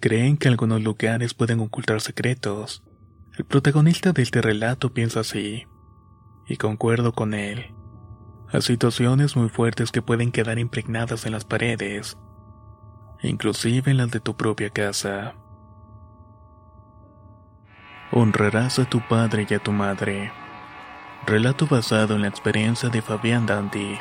Creen 0.00 0.36
que 0.36 0.46
algunos 0.46 0.80
lugares 0.80 1.34
pueden 1.34 1.58
ocultar 1.58 2.00
secretos. 2.00 2.84
El 3.36 3.44
protagonista 3.44 4.12
de 4.12 4.22
este 4.22 4.40
relato 4.40 4.94
piensa 4.94 5.20
así, 5.20 5.66
y 6.46 6.56
concuerdo 6.56 7.12
con 7.12 7.34
él. 7.34 7.74
Hay 8.52 8.62
situaciones 8.62 9.36
muy 9.36 9.48
fuertes 9.48 9.90
que 9.90 10.00
pueden 10.00 10.30
quedar 10.30 10.60
impregnadas 10.60 11.26
en 11.26 11.32
las 11.32 11.44
paredes, 11.44 12.16
inclusive 13.22 13.90
en 13.90 13.96
las 13.96 14.12
de 14.12 14.20
tu 14.20 14.36
propia 14.36 14.70
casa. 14.70 15.34
Honrarás 18.12 18.78
a 18.78 18.88
tu 18.88 19.00
padre 19.06 19.46
y 19.50 19.54
a 19.54 19.58
tu 19.58 19.72
madre. 19.72 20.32
Relato 21.26 21.66
basado 21.66 22.14
en 22.14 22.22
la 22.22 22.28
experiencia 22.28 22.88
de 22.88 23.02
Fabián 23.02 23.46
Dandy. 23.46 23.98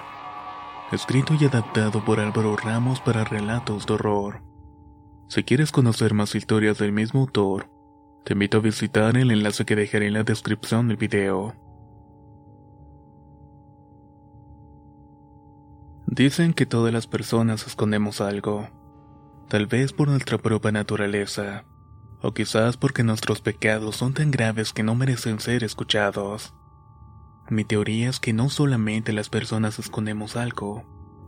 Escrito 0.92 1.34
y 1.34 1.44
adaptado 1.45 2.06
por 2.06 2.20
Álvaro 2.20 2.56
Ramos 2.56 3.02
para 3.02 3.23
relatos 3.26 3.88
de 3.88 3.94
horror. 3.95 4.47
Si 5.30 5.44
quieres 5.44 5.73
conocer 5.73 6.14
más 6.14 6.36
historias 6.36 6.78
del 6.78 6.94
mismo 6.94 7.22
autor, 7.22 7.70
te 8.23 8.33
invito 8.33 8.58
a 8.58 8.61
visitar 8.61 9.17
el 9.17 9.30
enlace 9.30 9.66
que 9.66 9.75
dejaré 9.75 10.08
en 10.08 10.14
la 10.14 10.23
descripción 10.23 10.88
del 10.88 10.95
video. 10.95 11.53
Dicen 16.05 16.53
que 16.53 16.66
todas 16.66 16.94
las 16.94 17.08
personas 17.08 17.67
escondemos 17.67 18.22
algo, 18.22 18.70
tal 19.49 19.67
vez 19.67 19.92
por 19.92 20.08
nuestra 20.08 20.38
propia 20.38 20.71
naturaleza, 20.71 21.65
o 22.21 22.33
quizás 22.33 22.77
porque 22.77 23.04
nuestros 23.04 23.42
pecados 23.42 23.98
son 23.98 24.14
tan 24.14 24.32
graves 24.32 24.71
que 24.71 24.83
no 24.83 24.95
merecen 24.95 25.42
ser 25.42 25.65
escuchados. 25.65 26.54
Mi 27.49 27.65
teoría 27.65 28.09
es 28.09 28.21
que 28.21 28.32
no 28.32 28.49
solamente 28.49 29.11
las 29.11 29.30
personas 29.30 29.77
escondemos 29.77 30.38
algo, 30.38 30.86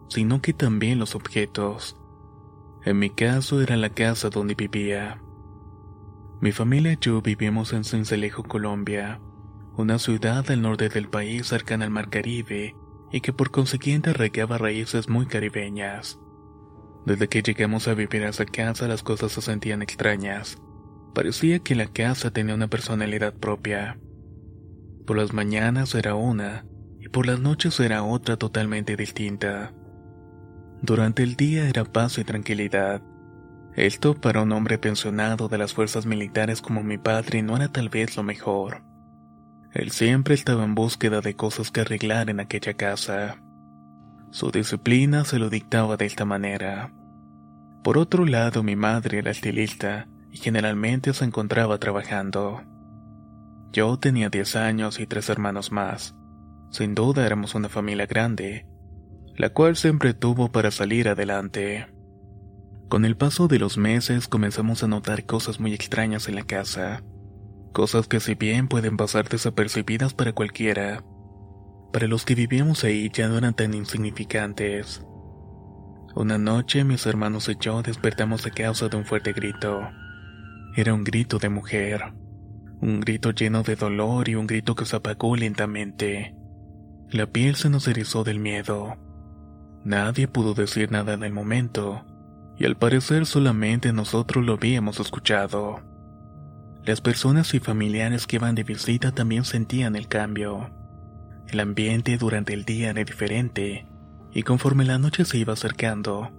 sino 0.08 0.42
que 0.42 0.54
también 0.54 1.00
los 1.00 1.16
objetos. 1.16 1.99
En 2.86 2.98
mi 2.98 3.10
caso 3.10 3.62
era 3.62 3.76
la 3.76 3.90
casa 3.90 4.30
donde 4.30 4.56
vivía. 4.56 5.22
Mi 6.42 6.54
familia 6.54 6.94
y 6.94 6.98
yo 7.02 7.22
vivimos 7.22 7.74
en 7.74 7.84
Cincelejo, 7.84 8.44
Colombia, 8.44 9.20
una 9.76 10.00
ciudad 10.00 10.50
al 10.50 10.62
norte 10.62 10.88
del 10.88 11.10
país 11.10 11.48
cercana 11.48 11.84
al 11.86 11.92
Mar 11.92 12.10
Caribe 12.10 12.76
y 13.12 13.22
que 13.22 13.34
por 13.34 13.52
consiguiente 13.52 14.12
arraigaba 14.12 14.58
raíces 14.58 15.10
muy 15.10 15.26
caribeñas. 15.26 16.20
Desde 17.06 17.28
que 17.28 17.42
llegamos 17.42 17.88
a 17.88 17.94
vivir 17.94 18.24
a 18.24 18.30
esa 18.30 18.46
casa 18.46 18.88
las 18.88 19.04
cosas 19.04 19.34
se 19.34 19.42
sentían 19.42 19.82
extrañas. 19.82 20.58
Parecía 21.14 21.60
que 21.60 21.76
la 21.76 21.88
casa 21.88 22.32
tenía 22.32 22.56
una 22.56 22.68
personalidad 22.68 23.34
propia. 23.34 24.00
Por 25.06 25.18
las 25.18 25.34
mañanas 25.34 25.96
era 25.96 26.16
una 26.16 26.66
y 27.00 27.10
por 27.10 27.26
las 27.26 27.40
noches 27.40 27.80
era 27.80 28.04
otra 28.04 28.38
totalmente 28.38 28.96
distinta. 28.96 29.74
Durante 30.82 31.24
el 31.24 31.36
día 31.36 31.68
era 31.68 31.84
paz 31.84 32.18
y 32.18 32.24
tranquilidad. 32.24 33.02
Esto 33.76 34.16
para 34.16 34.42
un 34.42 34.52
hombre 34.52 34.78
pensionado 34.78 35.48
de 35.48 35.58
las 35.58 35.74
fuerzas 35.74 36.06
militares 36.06 36.62
como 36.62 36.84
mi 36.84 36.98
padre 36.98 37.42
no 37.42 37.56
era 37.58 37.68
tal 37.68 37.90
vez 37.90 38.16
lo 38.16 38.24
mejor. 38.24 38.82
Él 39.74 39.92
siempre 39.92 40.34
estaba 40.34 40.64
en 40.64 40.76
búsqueda 40.76 41.22
de 41.22 41.36
cosas 41.36 41.70
que 41.70 41.82
arreglar 41.82 42.30
en 42.30 42.40
aquella 42.40 42.74
casa. 42.74 43.38
Su 44.32 44.52
disciplina 44.52 45.26
se 45.26 45.38
lo 45.38 45.50
dictaba 45.50 45.98
de 45.98 46.06
esta 46.06 46.26
manera. 46.26 46.92
Por 47.84 47.98
otro 47.98 48.26
lado, 48.26 48.64
mi 48.64 48.76
madre 48.76 49.20
era 49.20 49.32
estilista 49.32 50.08
y 50.32 50.38
generalmente 50.38 51.14
se 51.14 51.26
encontraba 51.26 51.78
trabajando. 51.78 52.64
Yo 53.72 53.98
tenía 54.00 54.30
10 54.30 54.56
años 54.56 55.00
y 55.00 55.08
tres 55.08 55.30
hermanos 55.30 55.72
más. 55.72 56.16
Sin 56.72 56.96
duda 56.96 57.26
éramos 57.26 57.54
una 57.56 57.70
familia 57.70 58.06
grande, 58.08 58.66
la 59.40 59.52
cual 59.52 59.78
siempre 59.78 60.14
tuvo 60.14 60.52
para 60.52 60.70
salir 60.70 61.08
adelante. 61.08 61.88
Con 62.90 63.06
el 63.06 63.16
paso 63.16 63.48
de 63.48 63.58
los 63.58 63.78
meses 63.78 64.28
comenzamos 64.28 64.84
a 64.84 64.90
notar 64.90 65.26
cosas 65.26 65.62
muy 65.62 65.74
extrañas 65.74 66.28
en 66.28 66.36
la 66.36 66.44
casa, 66.44 67.04
cosas 67.72 68.10
que 68.10 68.20
si 68.20 68.36
bien 68.36 68.68
pueden 68.68 68.98
pasar 68.98 69.30
desapercibidas 69.30 70.14
para 70.14 70.34
cualquiera, 70.34 71.06
para 71.94 72.08
los 72.08 72.26
que 72.26 72.36
vivíamos 72.36 72.84
ahí 72.84 73.10
ya 73.14 73.30
no 73.30 73.38
eran 73.38 73.54
tan 73.54 73.74
insignificantes. 73.74 75.06
Una 76.18 76.38
noche 76.38 76.84
mis 76.84 77.06
hermanos 77.06 77.48
y 77.48 77.56
yo 77.62 77.82
despertamos 77.82 78.46
a 78.46 78.50
causa 78.50 78.90
de 78.90 78.98
un 78.98 79.06
fuerte 79.06 79.32
grito. 79.32 79.80
Era 80.76 80.94
un 80.94 81.06
grito 81.06 81.40
de 81.40 81.48
mujer, 81.48 82.14
un 82.82 83.00
grito 83.00 83.32
lleno 83.32 83.64
de 83.64 83.78
dolor 83.78 84.28
y 84.28 84.36
un 84.36 84.48
grito 84.48 84.76
que 84.76 84.84
se 84.84 84.98
apagó 84.98 85.38
lentamente. 85.38 86.36
La 87.10 87.26
piel 87.28 87.56
se 87.56 87.70
nos 87.70 87.88
erizó 87.88 88.26
del 88.26 88.40
miedo. 88.40 88.98
Nadie 89.84 90.28
pudo 90.28 90.54
decir 90.54 90.92
nada 90.92 91.14
en 91.14 91.24
el 91.24 91.32
momento, 91.32 92.06
y 92.58 92.66
al 92.66 92.78
parecer 92.78 93.26
solamente 93.26 93.94
nosotros 93.94 94.46
lo 94.46 94.54
habíamos 94.54 95.00
escuchado. 95.00 95.82
Las 96.84 97.02
personas 97.02 97.54
y 97.54 97.60
familiares 97.60 98.28
que 98.28 98.38
iban 98.38 98.56
de 98.56 98.64
visita 98.64 99.12
también 99.12 99.46
sentían 99.46 99.96
el 99.96 100.08
cambio. 100.08 100.70
El 101.48 101.60
ambiente 101.60 102.18
durante 102.18 102.54
el 102.54 102.66
día 102.66 102.90
era 102.90 103.04
diferente, 103.04 103.88
y 104.34 104.44
conforme 104.44 104.86
la 104.86 104.98
noche 104.98 105.26
se 105.26 105.38
iba 105.38 105.54
acercando, 105.54 106.32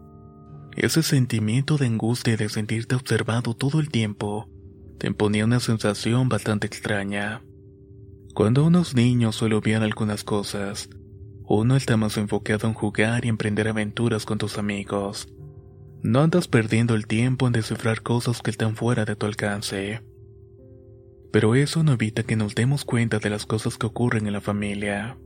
ese 0.77 1.03
sentimiento 1.03 1.77
de 1.77 1.87
angustia 1.87 2.35
y 2.35 2.37
de 2.37 2.49
sentirte 2.49 2.95
observado 2.95 3.55
todo 3.55 3.81
el 3.81 3.91
tiempo 3.91 4.49
te 4.99 5.09
imponía 5.09 5.45
una 5.45 5.61
sensación 5.61 6.29
bastante 6.29 6.67
extraña. 6.67 7.43
Cuando 8.35 8.65
unos 8.65 8.95
niños 8.95 9.35
solo 9.37 9.59
olvidan 9.59 9.83
algunas 9.83 10.25
cosas, 10.25 10.89
uno 11.53 11.75
está 11.75 11.97
más 11.97 12.17
enfocado 12.17 12.69
en 12.69 12.75
jugar 12.75 13.25
y 13.25 13.29
emprender 13.29 13.67
aventuras 13.67 14.25
con 14.25 14.39
tus 14.39 14.57
amigos. 14.57 15.27
No 16.01 16.21
andas 16.21 16.47
perdiendo 16.47 16.95
el 16.95 17.09
tiempo 17.09 17.49
en 17.49 17.53
descifrar 17.53 18.03
cosas 18.03 18.41
que 18.41 18.53
están 18.53 18.77
fuera 18.77 19.05
de 19.05 19.17
tu 19.17 19.27
alcance. 19.27 20.01
Pero 21.33 21.57
eso 21.57 21.83
no 21.83 21.95
evita 21.95 22.23
que 22.23 22.37
nos 22.37 22.55
demos 22.55 22.85
cuenta 22.85 23.19
de 23.19 23.31
las 23.31 23.47
cosas 23.47 23.79
que 23.79 23.87
ocurren 23.87 24.29
en 24.29 24.33
la 24.33 24.41
familia. 24.41 25.19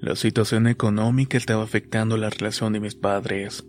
La 0.00 0.16
situación 0.16 0.66
económica 0.66 1.38
estaba 1.38 1.62
afectando 1.62 2.18
la 2.18 2.28
relación 2.28 2.74
de 2.74 2.80
mis 2.80 2.94
padres. 2.94 3.64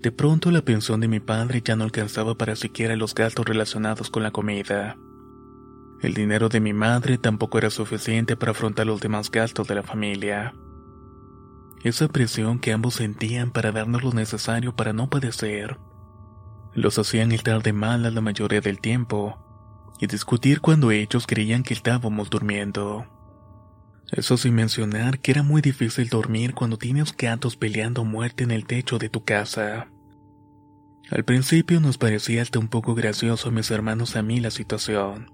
De 0.00 0.12
pronto 0.12 0.50
la 0.50 0.62
pensión 0.62 1.00
de 1.00 1.08
mi 1.08 1.20
padre 1.20 1.60
ya 1.62 1.76
no 1.76 1.84
alcanzaba 1.84 2.38
para 2.38 2.56
siquiera 2.56 2.96
los 2.96 3.14
gastos 3.14 3.44
relacionados 3.44 4.08
con 4.08 4.22
la 4.22 4.30
comida. 4.30 4.96
El 6.00 6.14
dinero 6.14 6.48
de 6.48 6.60
mi 6.60 6.72
madre 6.72 7.18
tampoco 7.18 7.58
era 7.58 7.68
suficiente 7.68 8.34
para 8.34 8.52
afrontar 8.52 8.86
los 8.86 9.02
demás 9.02 9.30
gastos 9.30 9.68
de 9.68 9.74
la 9.74 9.82
familia. 9.82 10.54
Esa 11.84 12.08
presión 12.08 12.60
que 12.60 12.72
ambos 12.72 12.94
sentían 12.94 13.50
para 13.50 13.72
darnos 13.72 14.04
lo 14.04 14.12
necesario 14.12 14.76
para 14.76 14.92
no 14.92 15.10
padecer. 15.10 15.78
Los 16.74 16.98
hacían 16.98 17.32
estar 17.32 17.62
de 17.62 17.72
mal 17.72 18.02
la 18.02 18.20
mayoría 18.20 18.60
del 18.60 18.80
tiempo 18.80 19.38
y 19.98 20.06
discutir 20.06 20.60
cuando 20.60 20.90
ellos 20.90 21.26
creían 21.26 21.64
que 21.64 21.74
estábamos 21.74 22.30
durmiendo. 22.30 23.06
Eso 24.12 24.36
sin 24.36 24.54
mencionar 24.54 25.18
que 25.18 25.32
era 25.32 25.42
muy 25.42 25.60
difícil 25.60 26.08
dormir 26.08 26.54
cuando 26.54 26.76
tienes 26.76 27.16
gatos 27.16 27.56
peleando 27.56 28.04
muerte 28.04 28.44
en 28.44 28.52
el 28.52 28.64
techo 28.64 28.98
de 28.98 29.08
tu 29.08 29.24
casa. 29.24 29.88
Al 31.10 31.24
principio 31.24 31.80
nos 31.80 31.98
parecía 31.98 32.42
hasta 32.42 32.58
un 32.58 32.68
poco 32.68 32.94
gracioso 32.94 33.48
a 33.48 33.52
mis 33.52 33.70
hermanos 33.70 34.14
a 34.16 34.22
mí 34.22 34.38
la 34.38 34.50
situación. 34.50 35.32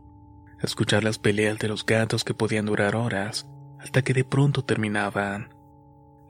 Escuchar 0.62 1.04
las 1.04 1.18
peleas 1.18 1.58
de 1.58 1.68
los 1.68 1.84
gatos 1.84 2.24
que 2.24 2.34
podían 2.34 2.66
durar 2.66 2.96
horas, 2.96 3.46
hasta 3.80 4.02
que 4.02 4.14
de 4.14 4.24
pronto 4.24 4.64
terminaban. 4.64 5.57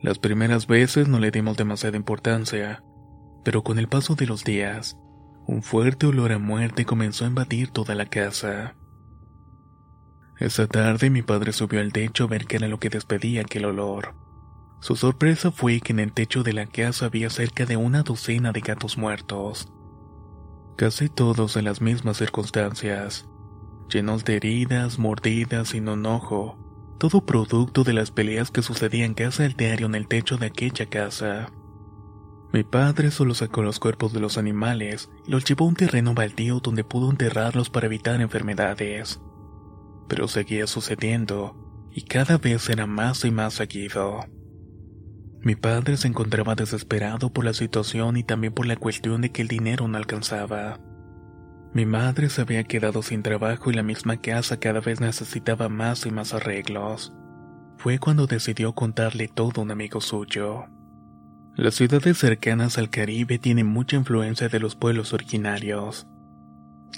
Las 0.01 0.19
primeras 0.19 0.67
veces 0.67 1.09
no 1.09 1.19
le 1.19 1.31
dimos 1.31 1.57
demasiada 1.57 1.97
importancia, 1.97 2.85
pero 3.45 3.65
con 3.65 3.79
el 3.79 3.89
paso 3.89 4.15
de 4.15 4.27
los 4.27 4.45
días, 4.45 4.97
un 5.47 5.63
fuerte 5.63 6.07
olor 6.07 6.33
a 6.33 6.39
muerte 6.39 6.85
comenzó 6.85 7.25
a 7.25 7.29
invadir 7.29 7.71
toda 7.71 7.95
la 7.95 8.07
casa. 8.07 8.77
Esa 10.39 10.69
tarde 10.69 11.11
mi 11.11 11.23
padre 11.23 11.53
subió 11.53 11.81
al 11.81 11.93
techo 11.93 12.25
a 12.25 12.27
ver 12.29 12.47
qué 12.47 12.57
era 12.57 12.69
lo 12.69 12.79
que 12.79 12.91
despedía 12.91 13.41
aquel 13.41 13.65
olor. 13.65 14.15
Su 14.81 14.95
sorpresa 14.95 15.51
fue 15.51 15.81
que 15.81 15.93
en 15.93 15.99
el 15.99 16.13
techo 16.13 16.45
de 16.45 16.53
la 16.53 16.67
casa 16.67 17.07
había 17.07 17.29
cerca 17.31 17.67
de 17.67 17.77
una 17.77 18.03
docena 18.05 18.53
de 18.53 18.61
gatos 18.61 18.97
muertos. 18.97 19.73
Casi 20.77 21.09
todos 21.09 21.57
en 21.57 21.65
las 21.65 21.81
mismas 21.81 22.19
circunstancias, 22.19 23.29
llenos 23.89 24.25
de 24.25 24.37
heridas, 24.37 25.01
mordidas 25.01 25.75
y 25.75 25.81
ojo, 25.81 26.68
todo 26.99 27.25
producto 27.25 27.85
de 27.85 27.93
las 27.93 28.11
peleas 28.11 28.51
que 28.51 28.63
sucedían 28.63 29.15
casa 29.15 29.45
al 29.45 29.55
diario 29.55 29.87
en 29.87 29.95
el 29.95 30.09
techo 30.09 30.37
de 30.37 30.47
aquella 30.47 30.87
casa. 30.87 31.51
Mi 32.53 32.65
padre 32.65 33.11
solo 33.11 33.35
sacó 33.35 33.63
los 33.63 33.79
cuerpos 33.79 34.13
de 34.13 34.21
los 34.21 34.39
animales 34.39 35.11
y 35.27 35.31
los 35.31 35.45
llevó 35.45 35.67
a 35.67 35.69
un 35.69 35.75
terreno 35.75 36.15
baldío 36.15 36.61
donde 36.61 36.83
pudo 36.83 37.11
enterrarlos 37.11 37.71
para 37.71 37.87
evitar 37.87 38.21
enfermedades. 38.21 39.21
Pero 40.09 40.29
seguía 40.29 40.67
sucediendo, 40.67 41.89
y 41.93 42.03
cada 42.03 42.39
vez 42.39 42.69
era 42.69 42.87
más 42.87 43.25
y 43.25 43.31
más 43.31 43.55
seguido. 43.55 44.25
Mi 45.41 45.55
padre 45.55 45.97
se 45.97 46.09
encontraba 46.09 46.55
desesperado 46.55 47.33
por 47.33 47.45
la 47.45 47.53
situación 47.53 48.17
y 48.17 48.25
también 48.25 48.53
por 48.55 48.67
la 48.67 48.77
cuestión 48.77 49.21
de 49.21 49.31
que 49.31 49.43
el 49.43 49.49
dinero 49.49 49.87
no 49.87 49.97
alcanzaba. 49.97 50.81
Mi 51.75 51.85
madre 51.85 52.31
se 52.31 52.41
había 52.41 52.65
quedado 52.65 53.03
sin 53.03 53.23
trabajo 53.23 53.71
y 53.71 53.75
la 53.75 53.83
misma 53.83 54.17
casa 54.17 54.59
cada 54.59 54.81
vez 54.81 55.01
necesitaba 55.01 55.69
más 55.69 56.07
y 56.07 56.11
más 56.11 56.35
arreglos. 56.35 57.13
Fue 57.77 57.99
cuando 57.99 58.27
decidió 58.27 58.73
contarle 58.73 59.29
todo 59.29 59.61
a 59.61 59.65
un 59.65 59.71
amigo 59.71 60.01
suyo. 60.01 60.67
Las 61.55 61.75
ciudades 61.75 62.19
cercanas 62.19 62.79
al 62.79 62.91
Caribe 62.91 63.39
tienen 63.39 63.67
mucha 63.67 63.97
influencia 63.97 64.49
de 64.49 64.61
los 64.61 64.77
pueblos 64.77 65.13
originarios, 65.13 66.07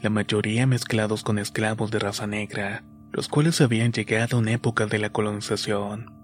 la 0.02 0.10
mayoría 0.10 0.66
mezclados 0.66 1.22
con 1.22 1.38
esclavos 1.38 1.90
de 1.90 1.98
raza 1.98 2.26
negra, 2.26 2.84
los 3.12 3.28
cuales 3.28 3.60
habían 3.60 3.92
llegado 3.92 4.38
en 4.38 4.48
época 4.48 4.86
de 4.86 4.98
la 4.98 5.10
colonización. 5.10 6.14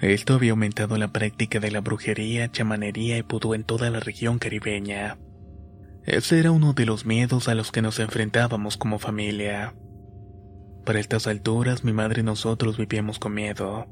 Esto 0.00 0.34
había 0.34 0.52
aumentado 0.52 0.96
la 0.96 1.08
práctica 1.08 1.58
de 1.58 1.70
la 1.70 1.80
brujería, 1.80 2.50
chamanería 2.52 3.18
y 3.18 3.22
pudú 3.22 3.54
en 3.54 3.64
toda 3.64 3.90
la 3.90 4.00
región 4.00 4.38
caribeña. 4.38 5.18
Ese 6.08 6.40
era 6.40 6.50
uno 6.50 6.72
de 6.72 6.86
los 6.86 7.06
miedos 7.06 7.48
a 7.48 7.54
los 7.54 7.70
que 7.70 7.82
nos 7.82 8.00
enfrentábamos 8.00 8.76
como 8.76 8.98
familia. 8.98 9.74
Para 10.84 11.00
estas 11.00 11.26
alturas 11.26 11.84
mi 11.84 11.92
madre 11.92 12.22
y 12.22 12.24
nosotros 12.24 12.78
vivíamos 12.78 13.18
con 13.18 13.34
miedo 13.34 13.86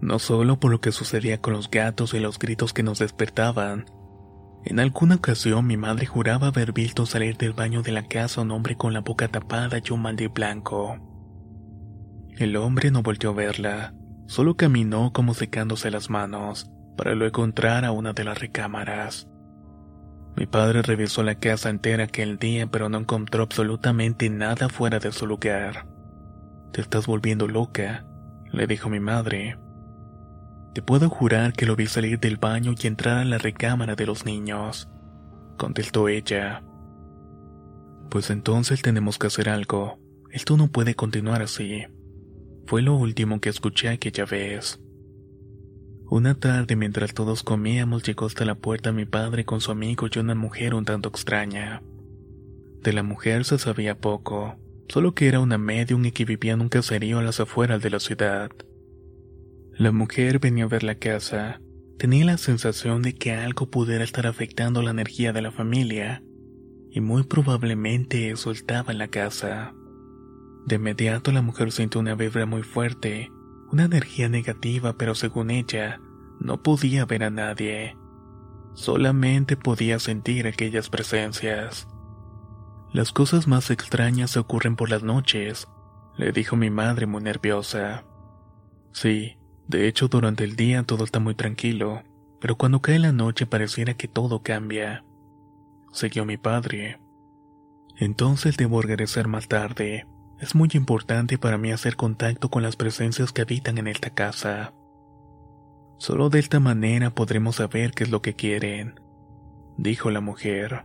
no 0.00 0.18
solo 0.18 0.58
por 0.58 0.70
lo 0.70 0.80
que 0.80 0.92
sucedía 0.92 1.40
con 1.40 1.52
los 1.52 1.70
gatos 1.70 2.14
y 2.14 2.20
los 2.20 2.38
gritos 2.38 2.72
que 2.72 2.82
nos 2.82 2.98
despertaban. 2.98 3.86
En 4.64 4.80
alguna 4.80 5.16
ocasión 5.16 5.66
mi 5.66 5.76
madre 5.76 6.06
juraba 6.06 6.48
haber 6.48 6.72
visto 6.72 7.06
salir 7.06 7.36
del 7.36 7.52
baño 7.52 7.82
de 7.82 7.92
la 7.92 8.06
casa 8.06 8.42
un 8.42 8.50
hombre 8.50 8.76
con 8.76 8.92
la 8.92 9.00
boca 9.00 9.28
tapada 9.28 9.78
y 9.78 9.92
un 9.92 10.02
mandil 10.02 10.28
blanco. 10.30 10.98
El 12.36 12.56
hombre 12.56 12.90
no 12.90 13.02
volvió 13.02 13.30
a 13.30 13.34
verla, 13.34 13.94
solo 14.26 14.56
caminó 14.56 15.12
como 15.12 15.34
secándose 15.34 15.90
las 15.90 16.08
manos, 16.08 16.70
para 16.96 17.14
luego 17.14 17.44
entrar 17.44 17.84
a 17.84 17.92
una 17.92 18.12
de 18.12 18.24
las 18.24 18.38
recámaras. 18.38 19.28
Mi 20.40 20.46
padre 20.46 20.80
revisó 20.80 21.22
la 21.22 21.34
casa 21.34 21.68
entera 21.68 22.04
aquel 22.04 22.38
día, 22.38 22.66
pero 22.66 22.88
no 22.88 22.96
encontró 22.96 23.42
absolutamente 23.42 24.30
nada 24.30 24.70
fuera 24.70 24.98
de 24.98 25.12
su 25.12 25.26
lugar. 25.26 25.86
Te 26.72 26.80
estás 26.80 27.06
volviendo 27.06 27.46
loca, 27.46 28.06
le 28.50 28.66
dijo 28.66 28.88
mi 28.88 29.00
madre. 29.00 29.58
Te 30.72 30.80
puedo 30.80 31.10
jurar 31.10 31.52
que 31.52 31.66
lo 31.66 31.76
vi 31.76 31.88
salir 31.88 32.18
del 32.20 32.38
baño 32.38 32.72
y 32.82 32.86
entrar 32.86 33.18
a 33.18 33.24
la 33.26 33.36
recámara 33.36 33.96
de 33.96 34.06
los 34.06 34.24
niños, 34.24 34.88
contestó 35.58 36.08
ella. 36.08 36.62
Pues 38.08 38.30
entonces 38.30 38.80
tenemos 38.80 39.18
que 39.18 39.26
hacer 39.26 39.50
algo. 39.50 39.98
Esto 40.30 40.56
no 40.56 40.68
puede 40.68 40.94
continuar 40.94 41.42
así. 41.42 41.84
Fue 42.64 42.80
lo 42.80 42.94
último 42.94 43.42
que 43.42 43.50
escuché 43.50 43.90
aquella 43.90 44.24
vez. 44.24 44.80
Una 46.10 46.34
tarde 46.34 46.74
mientras 46.74 47.14
todos 47.14 47.44
comíamos 47.44 48.02
llegó 48.02 48.26
hasta 48.26 48.44
la 48.44 48.56
puerta 48.56 48.90
mi 48.90 49.04
padre 49.04 49.44
con 49.44 49.60
su 49.60 49.70
amigo 49.70 50.08
y 50.12 50.18
una 50.18 50.34
mujer 50.34 50.74
un 50.74 50.84
tanto 50.84 51.08
extraña. 51.08 51.84
De 52.82 52.92
la 52.92 53.04
mujer 53.04 53.44
se 53.44 53.58
sabía 53.58 53.96
poco, 53.96 54.56
solo 54.88 55.14
que 55.14 55.28
era 55.28 55.38
una 55.38 55.56
medium 55.56 56.04
y 56.04 56.10
que 56.10 56.24
vivía 56.24 56.54
en 56.54 56.62
un 56.62 56.68
caserío 56.68 57.20
a 57.20 57.22
las 57.22 57.38
afueras 57.38 57.80
de 57.80 57.90
la 57.90 58.00
ciudad. 58.00 58.50
La 59.72 59.92
mujer 59.92 60.40
venía 60.40 60.64
a 60.64 60.66
ver 60.66 60.82
la 60.82 60.96
casa. 60.96 61.60
Tenía 61.96 62.24
la 62.24 62.38
sensación 62.38 63.02
de 63.02 63.14
que 63.14 63.32
algo 63.32 63.70
pudiera 63.70 64.02
estar 64.02 64.26
afectando 64.26 64.82
la 64.82 64.90
energía 64.90 65.32
de 65.32 65.42
la 65.42 65.52
familia, 65.52 66.24
y 66.90 67.00
muy 67.00 67.22
probablemente 67.22 68.30
eso 68.30 68.50
estaba 68.50 68.90
en 68.90 68.98
la 68.98 69.08
casa. 69.08 69.74
De 70.66 70.74
inmediato 70.74 71.30
la 71.30 71.42
mujer 71.42 71.70
sintió 71.70 72.00
una 72.00 72.16
vibra 72.16 72.46
muy 72.46 72.64
fuerte, 72.64 73.30
una 73.72 73.84
energía 73.84 74.28
negativa, 74.28 74.94
pero 74.94 75.14
según 75.14 75.50
ella, 75.50 76.00
no 76.40 76.62
podía 76.62 77.04
ver 77.04 77.24
a 77.24 77.30
nadie. 77.30 77.96
Solamente 78.74 79.56
podía 79.56 79.98
sentir 79.98 80.46
aquellas 80.46 80.88
presencias. 80.88 81.88
Las 82.92 83.12
cosas 83.12 83.46
más 83.46 83.70
extrañas 83.70 84.36
ocurren 84.36 84.76
por 84.76 84.90
las 84.90 85.02
noches, 85.02 85.68
le 86.16 86.32
dijo 86.32 86.56
mi 86.56 86.70
madre 86.70 87.06
muy 87.06 87.22
nerviosa. 87.22 88.04
Sí, 88.92 89.38
de 89.68 89.86
hecho, 89.86 90.08
durante 90.08 90.44
el 90.44 90.56
día 90.56 90.82
todo 90.82 91.04
está 91.04 91.20
muy 91.20 91.34
tranquilo, 91.34 92.02
pero 92.40 92.56
cuando 92.56 92.82
cae 92.82 92.98
la 92.98 93.12
noche 93.12 93.46
pareciera 93.46 93.94
que 93.94 94.08
todo 94.08 94.42
cambia. 94.42 95.04
Siguió 95.92 96.24
mi 96.24 96.36
padre. 96.36 97.00
Entonces 97.96 98.56
debo 98.56 98.82
regresar 98.82 99.28
más 99.28 99.46
tarde. 99.46 100.06
Es 100.40 100.54
muy 100.54 100.70
importante 100.72 101.36
para 101.36 101.58
mí 101.58 101.70
hacer 101.70 101.96
contacto 101.96 102.48
con 102.48 102.62
las 102.62 102.74
presencias 102.74 103.30
que 103.30 103.42
habitan 103.42 103.76
en 103.76 103.86
esta 103.86 104.08
casa. 104.08 104.72
Solo 105.98 106.30
de 106.30 106.38
esta 106.38 106.60
manera 106.60 107.10
podremos 107.10 107.56
saber 107.56 107.92
qué 107.92 108.04
es 108.04 108.10
lo 108.10 108.22
que 108.22 108.34
quieren, 108.34 108.98
dijo 109.76 110.10
la 110.10 110.22
mujer. 110.22 110.84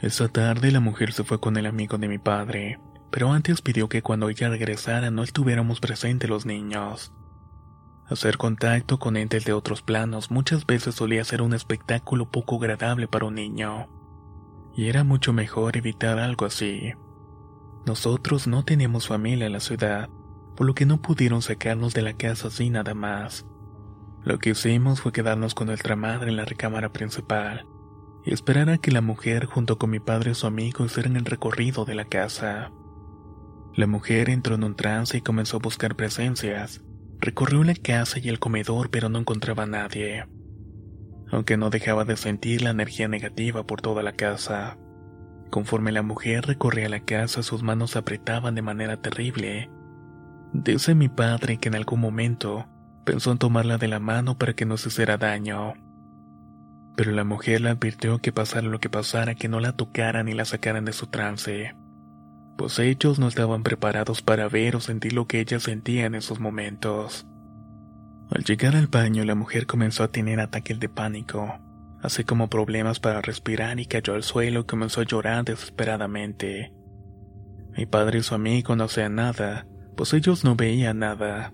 Esa 0.00 0.28
tarde 0.28 0.72
la 0.72 0.80
mujer 0.80 1.12
se 1.12 1.24
fue 1.24 1.38
con 1.40 1.58
el 1.58 1.66
amigo 1.66 1.98
de 1.98 2.08
mi 2.08 2.16
padre, 2.16 2.80
pero 3.10 3.30
antes 3.32 3.60
pidió 3.60 3.90
que 3.90 4.00
cuando 4.00 4.30
ella 4.30 4.48
regresara 4.48 5.10
no 5.10 5.22
estuviéramos 5.22 5.78
presentes 5.78 6.30
los 6.30 6.46
niños. 6.46 7.12
Hacer 8.08 8.38
contacto 8.38 8.98
con 8.98 9.18
entes 9.18 9.44
de 9.44 9.52
otros 9.52 9.82
planos 9.82 10.30
muchas 10.30 10.64
veces 10.64 10.94
solía 10.94 11.22
ser 11.24 11.42
un 11.42 11.52
espectáculo 11.52 12.30
poco 12.30 12.56
agradable 12.56 13.08
para 13.08 13.26
un 13.26 13.34
niño. 13.34 13.88
Y 14.74 14.88
era 14.88 15.04
mucho 15.04 15.34
mejor 15.34 15.76
evitar 15.76 16.18
algo 16.18 16.46
así. 16.46 16.94
Nosotros 17.86 18.46
no 18.46 18.64
teníamos 18.64 19.08
familia 19.08 19.46
en 19.46 19.52
la 19.52 19.60
ciudad, 19.60 20.08
por 20.56 20.66
lo 20.66 20.74
que 20.74 20.86
no 20.86 21.00
pudieron 21.00 21.42
sacarnos 21.42 21.94
de 21.94 22.02
la 22.02 22.14
casa 22.14 22.48
así 22.48 22.70
nada 22.70 22.94
más. 22.94 23.46
Lo 24.22 24.38
que 24.38 24.50
hicimos 24.50 25.00
fue 25.00 25.12
quedarnos 25.12 25.54
con 25.54 25.68
nuestra 25.68 25.96
madre 25.96 26.30
en 26.30 26.36
la 26.36 26.44
recámara 26.44 26.92
principal 26.92 27.66
y 28.24 28.34
esperar 28.34 28.68
a 28.68 28.78
que 28.78 28.90
la 28.90 29.00
mujer 29.00 29.46
junto 29.46 29.78
con 29.78 29.90
mi 29.90 30.00
padre 30.00 30.32
y 30.32 30.34
su 30.34 30.46
amigo 30.46 30.84
hicieran 30.84 31.16
el 31.16 31.24
recorrido 31.24 31.84
de 31.84 31.94
la 31.94 32.04
casa. 32.04 32.70
La 33.74 33.86
mujer 33.86 34.28
entró 34.28 34.56
en 34.56 34.64
un 34.64 34.76
trance 34.76 35.16
y 35.16 35.22
comenzó 35.22 35.56
a 35.56 35.60
buscar 35.60 35.96
presencias, 35.96 36.82
Recorrió 37.22 37.62
la 37.64 37.74
casa 37.74 38.18
y 38.18 38.30
el 38.30 38.38
comedor 38.38 38.88
pero 38.90 39.10
no 39.10 39.18
encontraba 39.18 39.64
a 39.64 39.66
nadie, 39.66 40.26
aunque 41.30 41.58
no 41.58 41.68
dejaba 41.68 42.06
de 42.06 42.16
sentir 42.16 42.62
la 42.62 42.70
energía 42.70 43.08
negativa 43.08 43.66
por 43.66 43.82
toda 43.82 44.02
la 44.02 44.12
casa. 44.12 44.78
Conforme 45.50 45.92
la 45.92 46.02
mujer 46.02 46.46
recorría 46.46 46.88
la 46.88 47.00
casa 47.00 47.42
sus 47.42 47.62
manos 47.62 47.96
apretaban 47.96 48.54
de 48.54 48.62
manera 48.62 48.96
terrible. 48.96 49.70
Dice 50.52 50.94
mi 50.94 51.08
padre 51.08 51.58
que 51.58 51.68
en 51.68 51.74
algún 51.74 52.00
momento 52.00 52.66
pensó 53.04 53.32
en 53.32 53.38
tomarla 53.38 53.78
de 53.78 53.88
la 53.88 54.00
mano 54.00 54.38
para 54.38 54.54
que 54.54 54.64
no 54.64 54.76
se 54.76 54.88
hiciera 54.88 55.18
daño. 55.18 55.74
Pero 56.96 57.12
la 57.12 57.24
mujer 57.24 57.60
le 57.60 57.70
advirtió 57.70 58.18
que 58.18 58.32
pasara 58.32 58.66
lo 58.66 58.78
que 58.78 58.90
pasara 58.90 59.34
que 59.34 59.48
no 59.48 59.60
la 59.60 59.72
tocaran 59.72 60.26
ni 60.26 60.34
la 60.34 60.44
sacaran 60.44 60.84
de 60.84 60.92
su 60.92 61.06
trance 61.06 61.74
pues 62.60 62.78
ellos 62.78 63.18
no 63.18 63.26
estaban 63.26 63.62
preparados 63.62 64.20
para 64.20 64.46
ver 64.46 64.76
o 64.76 64.80
sentir 64.80 65.14
lo 65.14 65.26
que 65.26 65.40
ella 65.40 65.58
sentía 65.60 66.04
en 66.04 66.14
esos 66.14 66.40
momentos. 66.40 67.26
Al 68.30 68.44
llegar 68.44 68.76
al 68.76 68.86
baño, 68.86 69.24
la 69.24 69.34
mujer 69.34 69.66
comenzó 69.66 70.02
a 70.02 70.08
tener 70.08 70.40
ataques 70.40 70.78
de 70.78 70.90
pánico, 70.90 71.58
así 72.02 72.24
como 72.24 72.48
problemas 72.48 73.00
para 73.00 73.20
respirar 73.20 73.78
y 73.80 73.86
cayó 73.86 74.14
al 74.14 74.22
suelo 74.22 74.60
y 74.60 74.64
comenzó 74.64 75.00
a 75.00 75.04
llorar 75.04 75.44
desesperadamente. 75.44 76.72
Mi 77.76 77.86
padre 77.86 78.18
y 78.18 78.22
su 78.22 78.34
amigo 78.34 78.74
no 78.76 78.84
hacían 78.84 79.14
nada, 79.14 79.66
pues 79.96 80.12
ellos 80.12 80.44
no 80.44 80.56
veían 80.56 81.00
nada. 81.00 81.52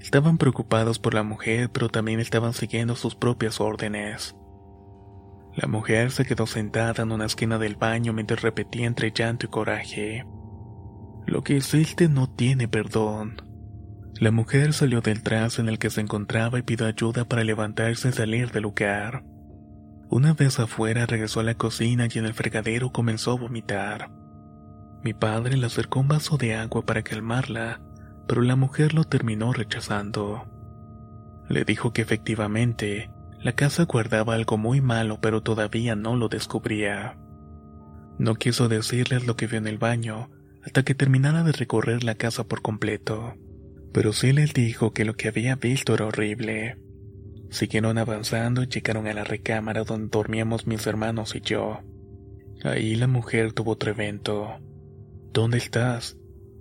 Estaban 0.00 0.36
preocupados 0.36 0.98
por 0.98 1.14
la 1.14 1.22
mujer, 1.22 1.70
pero 1.70 1.88
también 1.88 2.20
estaban 2.20 2.52
siguiendo 2.54 2.96
sus 2.96 3.14
propias 3.14 3.60
órdenes. 3.60 4.34
La 5.54 5.68
mujer 5.68 6.10
se 6.10 6.24
quedó 6.24 6.46
sentada 6.46 7.02
en 7.02 7.12
una 7.12 7.26
esquina 7.26 7.58
del 7.58 7.76
baño 7.76 8.12
mientras 8.12 8.42
repetía 8.42 8.86
entre 8.86 9.12
llanto 9.12 9.46
y 9.46 9.48
coraje. 9.50 10.26
Lo 11.26 11.42
que 11.42 11.56
hiciste 11.56 12.08
no 12.08 12.28
tiene 12.28 12.68
perdón. 12.68 13.42
La 14.18 14.30
mujer 14.30 14.72
salió 14.72 15.00
del 15.00 15.22
trance 15.22 15.60
en 15.60 15.68
el 15.68 15.78
que 15.78 15.90
se 15.90 16.00
encontraba 16.00 16.58
y 16.58 16.62
pidió 16.62 16.86
ayuda 16.86 17.24
para 17.24 17.44
levantarse 17.44 18.08
y 18.08 18.12
salir 18.12 18.50
del 18.50 18.64
lugar. 18.64 19.24
Una 20.12 20.34
vez 20.34 20.60
afuera 20.60 21.06
regresó 21.06 21.40
a 21.40 21.42
la 21.42 21.54
cocina 21.54 22.06
y 22.06 22.18
en 22.18 22.26
el 22.26 22.34
fregadero 22.34 22.92
comenzó 22.92 23.30
a 23.30 23.38
vomitar. 23.38 24.10
Mi 25.02 25.14
padre 25.14 25.56
le 25.56 25.64
acercó 25.64 26.00
un 26.00 26.08
vaso 26.08 26.36
de 26.36 26.54
agua 26.54 26.84
para 26.84 27.02
calmarla, 27.02 27.80
pero 28.28 28.42
la 28.42 28.54
mujer 28.54 28.92
lo 28.92 29.04
terminó 29.04 29.54
rechazando. 29.54 30.46
Le 31.48 31.64
dijo 31.64 31.94
que 31.94 32.02
efectivamente, 32.02 33.10
la 33.40 33.54
casa 33.54 33.84
guardaba 33.84 34.34
algo 34.34 34.58
muy 34.58 34.82
malo 34.82 35.18
pero 35.22 35.42
todavía 35.42 35.96
no 35.96 36.14
lo 36.14 36.28
descubría. 36.28 37.16
No 38.18 38.34
quiso 38.34 38.68
decirles 38.68 39.26
lo 39.26 39.34
que 39.34 39.46
vio 39.46 39.60
en 39.60 39.66
el 39.66 39.78
baño 39.78 40.28
hasta 40.62 40.82
que 40.82 40.94
terminara 40.94 41.42
de 41.42 41.52
recorrer 41.52 42.04
la 42.04 42.16
casa 42.16 42.44
por 42.44 42.60
completo, 42.60 43.32
pero 43.94 44.12
sí 44.12 44.34
les 44.34 44.52
dijo 44.52 44.92
que 44.92 45.06
lo 45.06 45.14
que 45.14 45.28
había 45.28 45.56
visto 45.56 45.94
era 45.94 46.04
horrible. 46.04 46.76
Siguieron 47.52 47.98
avanzando 47.98 48.62
y 48.62 48.66
llegaron 48.66 49.06
a 49.06 49.12
la 49.12 49.24
recámara 49.24 49.84
donde 49.84 50.08
dormíamos 50.08 50.66
mis 50.66 50.86
hermanos 50.86 51.34
y 51.34 51.42
yo. 51.42 51.80
Ahí 52.64 52.94
la 52.94 53.06
mujer 53.06 53.52
tuvo 53.52 53.72
otro. 53.72 53.94
¿Dónde 55.34 55.58
estás? 55.58 56.16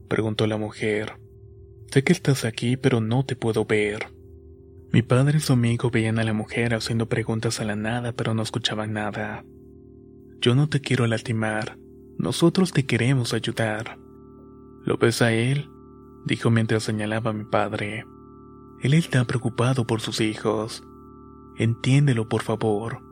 preguntó 0.10 0.48
la 0.48 0.58
mujer. 0.58 1.14
Sé 1.90 2.04
que 2.04 2.12
estás 2.12 2.44
aquí, 2.44 2.76
pero 2.76 3.00
no 3.00 3.26
te 3.26 3.38
puedo 3.38 3.64
ver. 3.64 4.08
Mi 4.92 5.02
padre 5.02 5.38
y 5.38 5.42
su 5.42 5.54
amigo 5.54 5.90
veían 5.90 6.20
a 6.20 6.26
la 6.26 6.34
mujer 6.34 6.74
haciendo 6.74 7.08
preguntas 7.08 7.62
a 7.62 7.64
la 7.64 7.78
nada, 7.78 8.12
pero 8.12 8.34
no 8.34 8.44
escuchaban 8.44 8.92
nada. 8.92 9.46
Yo 10.42 10.56
no 10.56 10.68
te 10.68 10.82
quiero 10.82 11.08
lastimar. 11.08 11.78
Nosotros 12.18 12.74
te 12.74 12.86
queremos 12.86 13.34
ayudar. 13.34 13.98
¿Lo 14.84 14.98
ves 14.98 15.22
a 15.22 15.32
él? 15.32 15.70
dijo 16.26 16.50
mientras 16.50 16.84
señalaba 16.84 17.32
a 17.32 17.34
mi 17.34 17.46
padre. 17.46 18.04
Él 18.82 18.94
está 18.94 19.26
preocupado 19.26 19.86
por 19.86 20.02
sus 20.02 20.22
hijos. 20.22 20.84
Entiéndelo, 21.58 22.28
por 22.28 22.44
favor. 22.44 23.04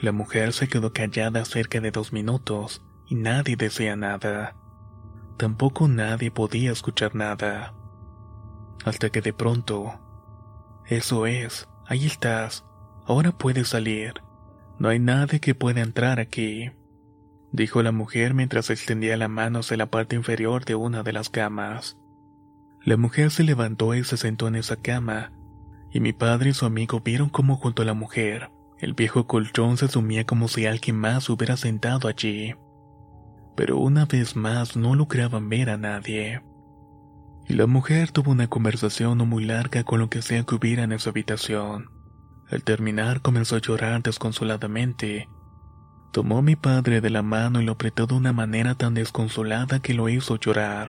La 0.00 0.12
mujer 0.12 0.52
se 0.52 0.68
quedó 0.68 0.92
callada 0.92 1.44
cerca 1.44 1.80
de 1.80 1.90
dos 1.90 2.12
minutos 2.12 2.82
y 3.06 3.14
nadie 3.14 3.56
decía 3.56 3.96
nada. 3.96 4.56
Tampoco 5.36 5.88
nadie 5.88 6.30
podía 6.30 6.72
escuchar 6.72 7.14
nada 7.14 7.74
hasta 8.84 9.10
que 9.10 9.20
de 9.20 9.32
pronto... 9.32 9.98
Eso 10.86 11.26
es, 11.26 11.68
ahí 11.86 12.06
estás, 12.06 12.64
ahora 13.06 13.30
puedes 13.30 13.68
salir. 13.68 14.14
No 14.78 14.88
hay 14.88 14.98
nadie 14.98 15.38
que 15.38 15.54
pueda 15.54 15.80
entrar 15.80 16.18
aquí, 16.18 16.72
dijo 17.52 17.82
la 17.82 17.92
mujer 17.92 18.34
mientras 18.34 18.68
extendía 18.68 19.16
la 19.16 19.28
mano 19.28 19.60
hacia 19.60 19.76
la 19.76 19.86
parte 19.86 20.16
inferior 20.16 20.64
de 20.64 20.74
una 20.74 21.04
de 21.04 21.12
las 21.12 21.30
camas. 21.30 21.96
La 22.84 22.96
mujer 22.96 23.30
se 23.30 23.44
levantó 23.44 23.94
y 23.94 24.04
se 24.04 24.16
sentó 24.16 24.48
en 24.48 24.56
esa 24.56 24.76
cama, 24.76 25.32
y 25.92 26.00
mi 26.00 26.12
padre 26.12 26.50
y 26.50 26.52
su 26.52 26.66
amigo 26.66 27.00
vieron 27.00 27.28
cómo 27.28 27.56
junto 27.56 27.82
a 27.82 27.84
la 27.84 27.94
mujer, 27.94 28.50
el 28.78 28.94
viejo 28.94 29.26
colchón 29.26 29.76
se 29.76 29.88
sumía 29.88 30.24
como 30.24 30.48
si 30.48 30.66
alguien 30.66 30.96
más 30.96 31.28
hubiera 31.30 31.56
sentado 31.56 32.08
allí. 32.08 32.54
Pero 33.56 33.78
una 33.78 34.06
vez 34.06 34.34
más 34.34 34.76
no 34.76 34.94
lograban 34.94 35.48
ver 35.48 35.70
a 35.70 35.76
nadie 35.76 36.42
y 37.48 37.54
la 37.54 37.66
mujer 37.66 38.10
tuvo 38.12 38.30
una 38.30 38.48
conversación 38.48 39.18
no 39.18 39.26
muy 39.26 39.44
larga 39.44 39.84
con 39.84 39.98
lo 39.98 40.08
que 40.08 40.22
sea 40.22 40.44
que 40.44 40.54
hubiera 40.54 40.84
en 40.84 40.92
esa 40.92 41.10
habitación. 41.10 41.90
Al 42.50 42.62
terminar 42.62 43.22
comenzó 43.22 43.56
a 43.56 43.60
llorar 43.60 44.02
desconsoladamente. 44.02 45.28
Tomó 46.12 46.38
a 46.38 46.42
mi 46.42 46.56
padre 46.56 47.00
de 47.00 47.10
la 47.10 47.22
mano 47.22 47.60
y 47.60 47.64
lo 47.64 47.72
apretó 47.72 48.06
de 48.06 48.14
una 48.14 48.32
manera 48.32 48.74
tan 48.74 48.94
desconsolada 48.94 49.80
que 49.80 49.94
lo 49.94 50.08
hizo 50.08 50.36
llorar. 50.36 50.88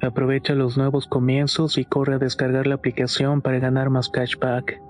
Aprovecha 0.00 0.54
los 0.54 0.76
nuevos 0.76 1.06
comienzos 1.06 1.76
y 1.76 1.84
corre 1.84 2.14
a 2.14 2.18
descargar 2.18 2.66
la 2.66 2.76
aplicación 2.76 3.42
para 3.42 3.58
ganar 3.58 3.90
más 3.90 4.08
cashback. 4.08 4.80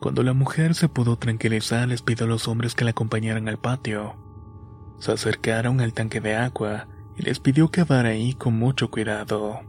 Cuando 0.00 0.22
la 0.22 0.32
mujer 0.32 0.74
se 0.74 0.88
pudo 0.88 1.16
tranquilizar, 1.16 1.86
les 1.86 2.00
pidió 2.00 2.24
a 2.24 2.28
los 2.28 2.48
hombres 2.48 2.74
que 2.74 2.84
la 2.84 2.92
acompañaran 2.92 3.48
al 3.48 3.58
patio. 3.58 4.16
Se 4.98 5.12
acercaron 5.12 5.80
al 5.80 5.92
tanque 5.92 6.20
de 6.20 6.36
agua 6.36 6.88
y 7.18 7.22
les 7.22 7.38
pidió 7.38 7.70
cavar 7.70 8.06
ahí 8.06 8.32
con 8.32 8.58
mucho 8.58 8.90
cuidado. 8.90 9.60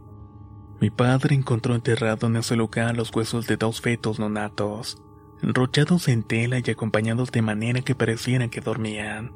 Mi 0.80 0.90
padre 0.90 1.34
encontró 1.34 1.74
enterrado 1.74 2.28
en 2.28 2.36
ese 2.36 2.56
lugar 2.56 2.96
los 2.96 3.14
huesos 3.14 3.46
de 3.46 3.56
dos 3.56 3.82
fetos 3.82 4.18
nonatos, 4.18 5.02
enrollados 5.42 6.08
en 6.08 6.22
tela 6.22 6.58
y 6.64 6.70
acompañados 6.70 7.32
de 7.32 7.42
manera 7.42 7.80
que 7.82 7.94
parecieran 7.94 8.50
que 8.50 8.60
dormían. 8.60 9.32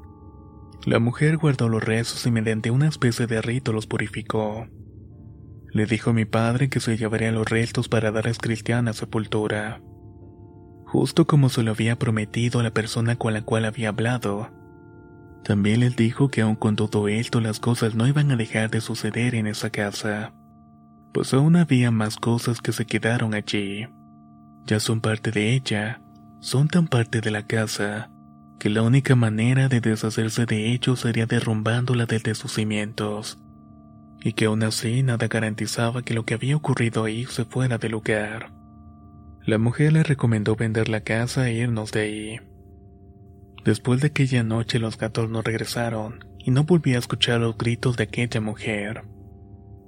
La 0.85 0.99
mujer 0.99 1.37
guardó 1.37 1.69
los 1.69 1.83
rezos 1.83 2.27
y 2.27 2.31
mediante 2.31 2.71
una 2.71 2.89
especie 2.89 3.27
de 3.27 3.43
rito 3.43 3.73
los 3.73 3.87
purificó. 3.87 4.67
Le 5.73 5.87
dijo 5.87 6.11
a 6.11 6.13
mi 6.13 6.25
padre 6.25 6.69
que 6.69 6.81
se 6.81 6.97
llevaría 6.97 7.33
los 7.33 7.49
restos 7.49 7.89
para 7.89 8.13
darles 8.13 8.39
cristiana 8.39 8.93
sepultura 8.93 9.81
justo 10.87 11.27
como 11.27 11.49
se 11.49 11.63
lo 11.63 11.73
había 11.73 11.99
prometido 11.99 12.61
a 12.61 12.63
la 12.63 12.71
persona 12.71 13.17
con 13.17 13.35
la 13.35 13.43
cual 13.43 13.65
había 13.65 13.91
hablado. 13.91 14.51
También 15.45 15.81
les 15.81 15.97
dijo 15.97 16.29
que 16.29 16.41
aun 16.41 16.57
con 16.57 16.77
todo 16.77 17.09
esto 17.09 17.41
las 17.41 17.61
cosas 17.61 17.95
no 17.95 18.07
iban 18.07 18.31
a 18.31 18.37
dejar 18.37 18.71
de 18.71 18.81
suceder 18.81 19.35
en 19.35 19.47
esa 19.47 19.71
casa, 19.71 20.33
pues 21.13 21.35
aún 21.35 21.57
había 21.57 21.91
más 21.91 22.17
cosas 22.17 22.61
que 22.61 22.73
se 22.73 22.87
quedaron 22.87 23.35
allí. 23.35 23.87
Ya 24.67 24.81
son 24.81 25.01
parte 25.01 25.31
de 25.31 25.55
ella, 25.55 26.01
son 26.41 26.67
tan 26.67 26.89
parte 26.89 27.21
de 27.21 27.31
la 27.31 27.47
casa, 27.47 28.11
que 28.59 28.69
la 28.69 28.83
única 28.83 29.15
manera 29.15 29.69
de 29.69 29.81
deshacerse 29.81 30.45
de 30.45 30.73
ellos 30.73 31.01
sería 31.01 31.27
derrumbándola 31.27 32.07
desde 32.07 32.35
sus 32.35 32.53
cimientos, 32.53 33.39
y 34.21 34.33
que 34.33 34.47
aún 34.47 34.65
así 34.65 35.05
nada 35.05 35.29
garantizaba 35.29 36.03
que 36.03 36.15
lo 36.15 36.25
que 36.25 36.35
había 36.35 36.57
ocurrido 36.57 37.05
ahí 37.05 37.27
se 37.27 37.45
fuera 37.45 37.79
del 37.79 37.93
lugar. 37.93 38.53
La 39.45 39.59
mujer 39.59 39.93
le 39.93 40.03
recomendó 40.03 40.57
vender 40.57 40.89
la 40.89 41.03
casa 41.03 41.49
e 41.49 41.55
irnos 41.55 41.93
de 41.93 42.01
ahí. 42.01 42.41
Después 43.65 44.01
de 44.01 44.09
aquella 44.09 44.43
noche 44.43 44.81
los 44.81 44.99
gatos 44.99 45.31
no 45.31 45.43
regresaron 45.43 46.25
y 46.39 46.51
no 46.51 46.65
volví 46.65 46.95
a 46.95 46.99
escuchar 46.99 47.41
los 47.41 47.57
gritos 47.57 47.97
de 47.97 48.05
aquella 48.05 48.41
mujer. 48.41 49.05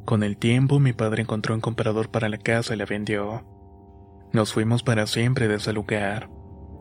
Con 0.05 0.23
el 0.23 0.37
tiempo 0.37 0.79
mi 0.79 0.93
padre 0.93 1.23
encontró 1.23 1.55
un 1.57 1.61
comprador 1.61 2.13
para 2.13 2.29
la 2.29 2.39
casa 2.39 2.75
y 2.75 2.79
la 2.79 2.87
vendió. 2.87 3.58
Nos 4.33 4.53
fuimos 4.53 4.83
para 4.83 5.07
siempre 5.07 5.49
de 5.49 5.57
ese 5.57 5.73
lugar, 5.73 6.31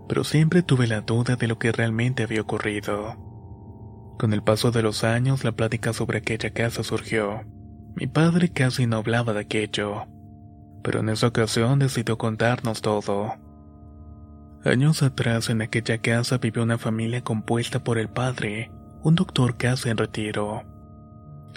pero 0.08 0.24
siempre 0.24 0.64
tuve 0.64 0.88
la 0.88 1.02
duda 1.02 1.36
de 1.36 1.48
lo 1.48 1.58
que 1.58 1.72
realmente 1.72 2.24
había 2.24 2.42
ocurrido. 2.42 3.16
Con 4.20 4.34
el 4.34 4.44
paso 4.44 4.72
de 4.72 4.82
los 4.82 5.04
años 5.04 5.44
la 5.44 5.52
plática 5.52 5.94
sobre 5.94 6.20
aquella 6.20 6.52
casa 6.52 6.84
surgió. 6.84 7.44
Mi 7.96 8.08
padre 8.08 8.50
casi 8.50 8.86
no 8.86 8.98
hablaba 8.98 9.34
de 9.34 9.42
aquello 9.42 10.08
pero 10.88 11.02
en 11.02 11.10
esa 11.10 11.28
ocasión 11.28 11.80
decidió 11.80 12.18
contarnos 12.18 12.82
todo. 12.82 13.34
Años 14.64 15.04
atrás 15.04 15.50
en 15.50 15.62
aquella 15.62 15.98
casa 15.98 16.38
vivió 16.38 16.64
una 16.64 16.78
familia 16.78 17.26
compuesta 17.26 17.84
por 17.84 17.98
el 17.98 18.08
padre, 18.08 18.72
un 19.04 19.16
doctor 19.16 19.58
casi 19.58 19.90
en 19.90 19.98
retiro. 19.98 20.64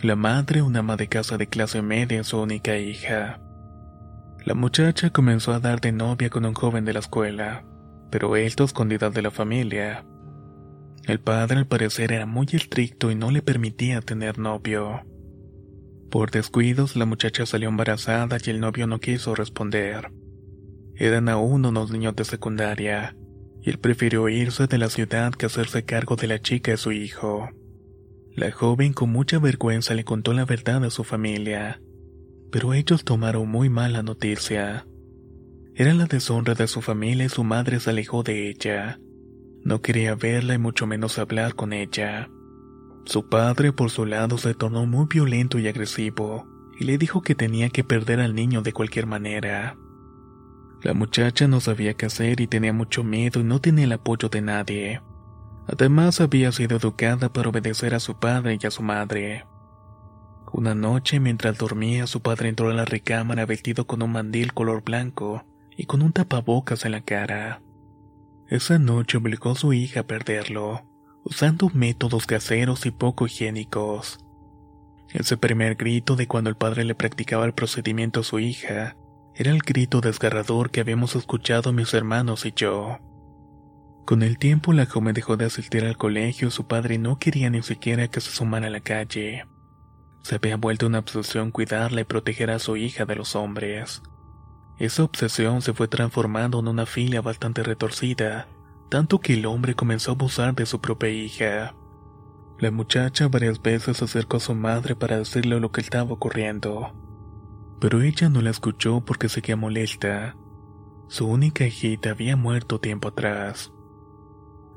La 0.02 0.16
madre, 0.16 0.62
una 0.62 0.80
ama 0.80 0.97
de 0.97 1.06
casa 1.06 1.37
de 1.38 1.46
clase 1.46 1.81
media, 1.81 2.24
su 2.24 2.40
única 2.40 2.76
hija. 2.76 3.38
La 4.44 4.55
muchacha 4.55 5.11
comenzó 5.11 5.53
a 5.53 5.61
dar 5.61 5.81
de 5.81 5.92
novia 5.92 6.31
con 6.31 6.46
un 6.46 6.55
joven 6.55 6.85
de 6.87 6.94
la 6.94 7.00
escuela, 7.00 7.66
pero 8.11 8.37
esto 8.37 8.64
escondida 8.64 9.11
de 9.11 9.22
la 9.22 9.31
familia. 9.31 10.07
El 11.05 11.20
padre 11.20 11.59
al 11.59 11.66
parecer 11.66 12.12
era 12.12 12.24
muy 12.24 12.46
estricto 12.53 13.11
y 13.11 13.14
no 13.14 13.31
le 13.31 13.42
permitía 13.42 14.00
tener 14.00 14.38
novio. 14.38 15.03
Por 16.11 16.31
descuidos, 16.31 16.96
la 16.96 17.05
muchacha 17.05 17.44
salió 17.44 17.68
embarazada 17.68 18.38
y 18.44 18.50
el 18.50 18.61
novio 18.61 18.87
no 18.87 18.98
quiso 18.98 19.35
responder. 19.35 20.11
Eran 20.96 21.29
aún 21.29 21.66
unos 21.66 21.90
niños 21.90 22.16
de 22.16 22.24
secundaria, 22.24 23.16
y 23.62 23.70
él 23.70 23.79
prefirió 23.79 24.29
irse 24.29 24.66
de 24.66 24.79
la 24.79 24.88
ciudad 24.88 25.33
que 25.33 25.46
hacerse 25.46 25.85
cargo 25.85 26.16
de 26.16 26.26
la 26.26 26.40
chica 26.40 26.72
y 26.72 26.76
su 26.79 26.92
hijo. 26.92 27.48
La 28.35 28.50
joven 28.50 28.94
con 28.94 29.11
mucha 29.11 29.38
vergüenza 29.38 29.94
le 29.94 30.05
contó 30.05 30.33
la 30.33 30.46
verdad 30.46 30.85
a 30.85 30.90
su 30.90 31.05
familia, 31.05 31.81
pero 32.51 32.75
ellos 32.75 33.05
tomaron 33.05 33.49
muy 33.49 33.69
mal 33.69 33.93
la 33.93 34.03
noticia. 34.03 34.87
Era 35.75 35.95
la 35.95 36.07
deshonra 36.07 36.55
de 36.55 36.67
su 36.67 36.83
familia 36.83 37.27
y 37.27 37.29
su 37.29 37.45
madre 37.45 37.81
se 37.81 37.91
alejó 37.91 38.23
de 38.23 38.51
ella. 38.51 39.01
No 39.65 39.83
quería 39.83 40.15
verla 40.15 40.55
y 40.55 40.59
mucho 40.59 40.87
menos 40.87 41.19
hablar 41.19 41.55
con 41.55 41.73
ella. 41.73 42.29
Su 43.05 43.29
padre, 43.29 43.73
por 43.73 43.91
su 43.91 44.07
lado, 44.07 44.39
se 44.39 44.55
tornó 44.55 44.87
muy 44.87 45.07
violento 45.07 45.59
y 45.59 45.69
agresivo, 45.69 46.47
y 46.79 46.85
le 46.85 46.99
dijo 46.99 47.23
que 47.23 47.35
tenía 47.35 47.71
que 47.71 47.85
perder 47.85 48.21
al 48.21 48.35
niño 48.35 48.63
de 48.63 48.73
cualquier 48.73 49.07
manera. 49.07 49.77
La 50.83 50.95
muchacha 50.95 51.47
no 51.47 51.61
sabía 51.61 51.95
qué 51.95 52.07
hacer 52.07 52.41
y 52.41 52.47
tenía 52.47 52.73
mucho 52.73 53.05
miedo 53.05 53.41
y 53.41 53.45
no 53.45 53.61
tenía 53.61 53.85
el 53.85 53.93
apoyo 53.93 54.29
de 54.29 54.41
nadie. 54.41 55.03
Además, 55.67 56.21
había 56.21 56.53
sido 56.53 56.79
educada 56.79 57.33
para 57.33 57.51
obedecer 57.51 57.95
a 57.95 58.01
su 58.01 58.19
padre 58.19 58.59
y 58.61 58.67
a 58.67 58.71
su 58.71 58.83
madre. 58.83 59.45
Una 60.53 60.75
noche, 60.75 61.21
mientras 61.21 61.59
dormía, 61.59 62.07
su 62.07 62.21
padre 62.21 62.49
entró 62.49 62.71
a 62.71 62.75
la 62.75 62.85
recámara 62.85 63.47
vestido 63.47 63.87
con 63.87 64.03
un 64.03 64.13
mandil 64.13 64.53
color 64.53 64.83
blanco 64.83 65.45
y 65.77 65.87
con 65.87 66.03
un 66.03 66.13
tapabocas 66.13 66.85
en 66.85 66.93
la 66.93 67.01
cara. 67.01 67.63
Esa 68.49 68.79
noche 68.79 69.19
obligó 69.19 69.53
a 69.53 69.55
su 69.55 69.73
hija 69.73 70.01
a 70.01 70.07
perderlo 70.07 70.85
usando 71.25 71.71
métodos 71.75 72.27
caseros 72.27 72.87
y 72.87 72.91
poco 72.91 73.27
higiénicos. 73.27 74.19
Ese 75.11 75.37
primer 75.37 75.75
grito 75.75 76.17
de 76.17 76.27
cuando 76.27 76.51
el 76.51 76.57
padre 76.57 76.85
le 76.85 76.95
practicaba 76.95 77.45
el 77.45 77.53
procedimiento 77.53 78.21
a 78.21 78.25
su 78.25 78.39
hija 78.39 78.97
era 79.35 79.51
el 79.51 79.61
grito 79.61 80.01
desgarrador 80.01 80.71
que 80.71 80.81
habíamos 80.81 81.17
escuchado 81.17 81.73
mis 81.73 81.93
hermanos 81.95 82.47
y 82.47 82.53
yo. 82.55 82.99
Con 84.05 84.23
el 84.23 84.39
tiempo 84.39 84.73
la 84.73 84.87
joven 84.87 85.15
dejó 85.15 85.37
de 85.37 85.45
asistir 85.45 85.85
al 85.85 85.97
colegio 85.97 86.49
y 86.49 86.51
su 86.51 86.67
padre 86.67 86.99
no 86.99 87.19
quería 87.19 87.51
ni 87.51 87.63
siquiera 87.63 88.09
que 88.09 88.21
se 88.21 88.31
sumara 88.31 88.69
a 88.69 88.71
la 88.71 88.81
calle. 88.81 89.45
Se 90.22 90.37
había 90.37 90.56
vuelto 90.56 90.87
una 90.87 91.00
obsesión 91.00 91.50
cuidarla 91.50 92.02
y 92.02 92.04
proteger 92.04 92.50
a 92.50 92.59
su 92.59 92.76
hija 92.76 93.04
de 93.04 93.16
los 93.16 93.37
hombres. 93.37 94.02
Esa 94.78 95.04
obsesión 95.04 95.62
se 95.62 95.74
fue 95.74 95.88
transformando 95.88 96.61
en 96.61 96.68
una 96.68 96.87
filia 96.87 97.20
bastante 97.20 97.62
retorcida 97.62 98.46
tanto 98.90 99.20
que 99.20 99.35
el 99.35 99.46
hombre 99.46 99.74
comenzó 99.74 100.11
a 100.11 100.14
abusar 100.14 100.54
de 100.54 100.66
su 100.66 100.80
propia 100.80 101.09
hija. 101.09 101.74
La 102.59 102.70
muchacha 102.70 103.28
varias 103.28 103.62
veces 103.62 103.96
se 103.96 104.04
acercó 104.04 104.37
a 104.37 104.40
su 104.40 104.54
madre 104.54 104.94
para 104.94 105.16
decirle 105.16 105.59
lo 105.61 105.72
que 105.72 105.80
estaba 105.80 106.12
ocurriendo, 106.12 106.92
pero 107.80 108.02
ella 108.02 108.28
no 108.28 108.42
la 108.42 108.50
escuchó 108.50 109.00
porque 109.00 109.30
seguía 109.30 109.56
molesta. 109.56 110.37
Su 111.09 111.26
única 111.26 111.64
hijita 111.64 112.11
había 112.11 112.37
muerto 112.37 112.80
tiempo 112.80 113.09
atrás. 113.09 113.72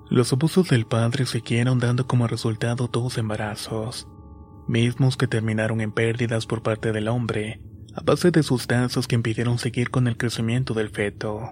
Los 0.09 0.31
abusos 0.31 0.69
del 0.69 0.85
padre 0.85 1.25
siguieron 1.25 1.79
dando 1.79 2.07
como 2.07 2.27
resultado 2.27 2.87
dos 2.87 3.17
embarazos, 3.17 4.07
mismos 4.67 5.17
que 5.17 5.27
terminaron 5.27 5.81
en 5.81 5.91
pérdidas 5.91 6.45
por 6.45 6.63
parte 6.63 6.91
del 6.91 7.07
hombre, 7.07 7.61
a 7.95 8.01
base 8.01 8.31
de 8.31 8.43
sustancias 8.43 9.07
que 9.07 9.15
impidieron 9.15 9.57
seguir 9.57 9.89
con 9.89 10.07
el 10.07 10.17
crecimiento 10.17 10.73
del 10.73 10.89
feto. 10.89 11.51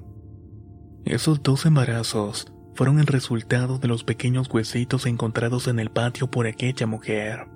Esos 1.06 1.42
dos 1.44 1.66
embarazos 1.66 2.52
fueron 2.76 3.00
el 3.00 3.08
resultado 3.08 3.78
de 3.78 3.88
los 3.88 4.04
pequeños 4.04 4.50
huesitos 4.52 5.06
encontrados 5.06 5.68
en 5.68 5.80
el 5.80 5.90
patio 5.90 6.30
por 6.30 6.48
aquella 6.48 6.88
mujer. 6.88 7.48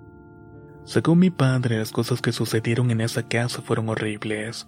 Según 0.83 1.19
mi 1.19 1.31
padre, 1.31 1.79
las 1.79 1.91
cosas 1.91 2.21
que 2.21 2.31
sucedieron 2.31 2.91
en 2.91 3.01
esa 3.01 3.27
casa 3.27 3.61
fueron 3.61 3.89
horribles. 3.89 4.67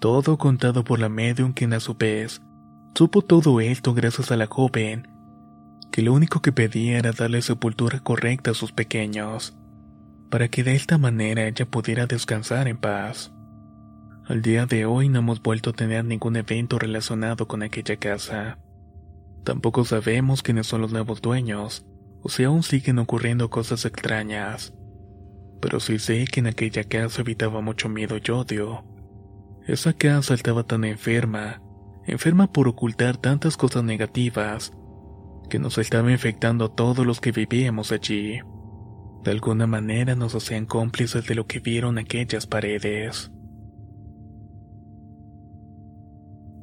Todo 0.00 0.38
contado 0.38 0.84
por 0.84 0.98
la 0.98 1.08
medium 1.08 1.52
quien 1.52 1.72
a 1.72 1.80
su 1.80 1.94
vez 1.94 2.42
supo 2.94 3.22
todo 3.22 3.60
esto 3.60 3.94
gracias 3.94 4.30
a 4.30 4.36
la 4.36 4.46
joven, 4.46 5.08
que 5.90 6.02
lo 6.02 6.12
único 6.12 6.40
que 6.40 6.52
pedía 6.52 6.98
era 6.98 7.12
darle 7.12 7.42
sepultura 7.42 8.00
correcta 8.00 8.52
a 8.52 8.54
sus 8.54 8.72
pequeños, 8.72 9.56
para 10.30 10.48
que 10.48 10.64
de 10.64 10.74
esta 10.74 10.98
manera 10.98 11.46
ella 11.46 11.66
pudiera 11.66 12.06
descansar 12.06 12.68
en 12.68 12.76
paz. 12.76 13.32
Al 14.26 14.40
día 14.40 14.66
de 14.66 14.86
hoy 14.86 15.08
no 15.08 15.18
hemos 15.18 15.42
vuelto 15.42 15.70
a 15.70 15.72
tener 15.74 16.04
ningún 16.04 16.36
evento 16.36 16.78
relacionado 16.78 17.46
con 17.46 17.62
aquella 17.62 17.96
casa. 17.96 18.58
Tampoco 19.44 19.84
sabemos 19.84 20.42
quiénes 20.42 20.66
son 20.66 20.80
los 20.80 20.92
nuevos 20.92 21.20
dueños, 21.20 21.86
o 22.22 22.30
si 22.30 22.44
aún 22.44 22.62
siguen 22.62 22.98
ocurriendo 22.98 23.50
cosas 23.50 23.84
extrañas. 23.84 24.72
Pero 25.60 25.78
sí 25.78 25.98
sé 25.98 26.24
que 26.24 26.40
en 26.40 26.46
aquella 26.46 26.84
casa 26.84 27.20
habitaba 27.20 27.60
mucho 27.60 27.90
miedo 27.90 28.16
y 28.16 28.30
odio. 28.30 28.84
Esa 29.66 29.92
casa 29.92 30.32
estaba 30.32 30.64
tan 30.64 30.84
enferma, 30.84 31.62
enferma 32.06 32.50
por 32.50 32.66
ocultar 32.66 33.18
tantas 33.18 33.58
cosas 33.58 33.84
negativas, 33.84 34.72
que 35.50 35.58
nos 35.58 35.76
estaba 35.76 36.10
infectando 36.10 36.64
a 36.64 36.74
todos 36.74 37.04
los 37.04 37.20
que 37.20 37.32
vivíamos 37.32 37.92
allí. 37.92 38.40
De 39.24 39.30
alguna 39.30 39.66
manera 39.66 40.14
nos 40.14 40.34
hacían 40.34 40.66
cómplices 40.66 41.26
de 41.26 41.34
lo 41.34 41.46
que 41.46 41.58
vieron 41.58 41.96
aquellas 41.96 42.46
paredes. 42.46 43.32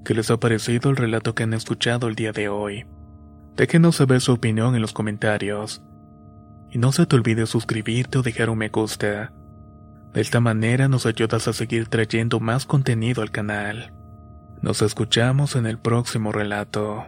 ¿Qué 0.06 0.13
les 0.13 0.30
ha 0.30 0.39
parecido 0.39 0.91
el 0.91 0.95
relato 0.95 1.34
que 1.34 1.41
han 1.41 1.54
escuchado 1.54 2.08
el 2.08 2.13
día 2.13 2.32
de 2.32 2.50
hoy? 2.50 2.86
Déjenos 3.56 3.95
saber 3.95 4.21
su 4.21 4.34
opinión 4.34 4.76
en 4.76 4.82
los 4.82 4.93
comentarios. 4.93 5.82
Y 6.69 6.78
no 6.78 6.91
se 6.91 7.08
te 7.08 7.15
olvide 7.15 7.47
suscribirte 7.47 8.19
o 8.19 8.21
dejar 8.21 8.52
un 8.52 8.60
me 8.60 8.69
gusta. 8.69 9.34
De 10.13 10.21
esta 10.21 10.39
manera 10.39 10.88
nos 10.88 11.08
ayudas 11.08 11.47
a 11.47 11.54
seguir 11.54 11.88
trayendo 11.88 12.39
más 12.39 12.67
contenido 12.67 13.24
al 13.24 13.32
canal. 13.32 13.91
Nos 14.62 14.84
escuchamos 14.84 15.56
en 15.56 15.65
el 15.65 15.80
próximo 15.80 16.32
relato. 16.32 17.08